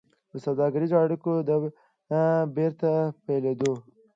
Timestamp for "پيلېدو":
3.25-3.73